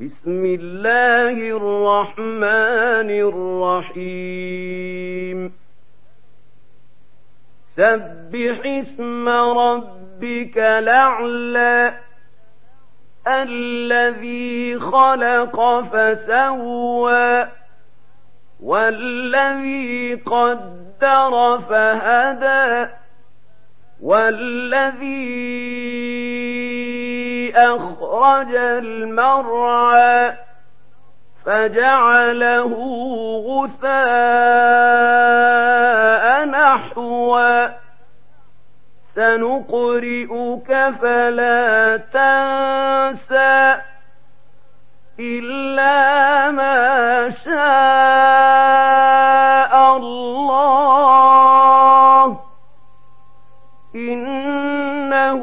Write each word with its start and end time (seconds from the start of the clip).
بسم 0.00 0.44
الله 0.44 1.56
الرحمن 1.56 3.10
الرحيم. 3.90 5.52
سبح 7.76 8.66
اسم 8.66 9.28
ربك 9.28 10.58
الأعلى 10.58 11.94
الذي 13.28 14.78
خلق 14.78 15.80
فسوى 15.80 17.48
والذي 18.62 20.14
قدر 20.14 21.60
فهدى 21.68 22.92
والذي 24.02 25.46
أخرج 27.56 28.54
المرعى 28.54 30.32
فجعله 31.44 32.72
غثاء 33.46 33.96
نحوا. 36.44 37.66
سنقرئك 39.14 40.70
فلا 41.00 41.96
تنسى 41.96 43.76
إلا 45.20 46.50
ما 46.50 47.30
شاء 47.44 47.56
الله. 49.96 50.76
إنه 53.94 55.42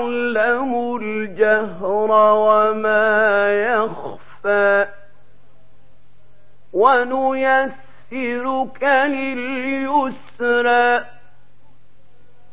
يعلم 0.00 0.96
الجهر 0.96 2.10
وما 2.32 3.52
يخفى 3.62 4.86
ونيسرك 6.72 8.82
لليسرى 9.06 11.04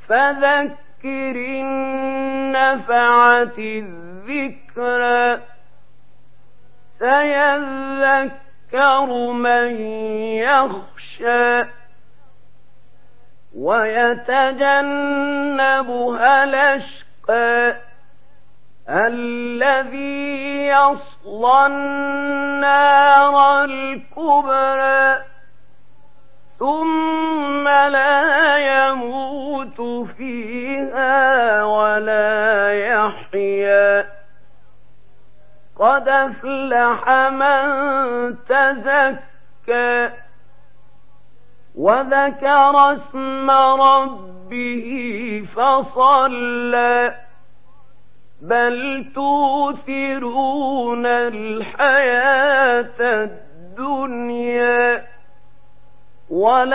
فذكر 0.08 1.36
النفعة 1.64 3.58
الذكرى 3.58 5.42
سيذكر 7.00 9.06
من 9.32 9.82
يخشى 10.36 11.64
ويتجنبها 13.56 14.84
الأشقى 16.44 17.07
الذي 18.90 20.68
يصلى 20.68 21.66
النار 21.66 23.64
الكبرى 23.64 25.24
ثم 26.60 27.68
لا 27.68 28.58
يموت 28.58 30.08
فيها 30.18 31.64
ولا 31.64 32.74
يحيا. 32.74 34.08
قد 35.80 36.08
أفلح 36.08 37.10
من 37.30 37.66
تزكى 38.50 40.10
وذكر 41.76 42.94
اسم 42.94 43.50
ربه 44.48 45.44
فصلى 45.56 47.16
بل 48.42 49.06
توثرون 49.16 51.06
الحياة 51.06 53.00
الدنيا 53.00 55.04
والآخرة 56.30 56.68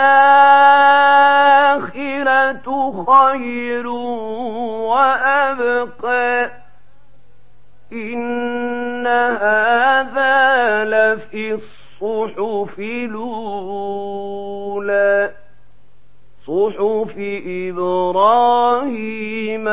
خير 3.05 3.87
وأبقى 4.87 6.51
إن 7.93 9.07
هذا 9.07 10.83
لفي 10.83 11.53
الصحف 11.53 12.79
الأولى 12.79 13.52
صحف 16.53 17.13
إبراهيم 17.67 19.67